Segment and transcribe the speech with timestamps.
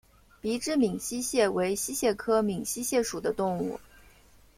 [0.41, 3.79] 鼻肢闽溪蟹为溪蟹科闽溪蟹属的动物。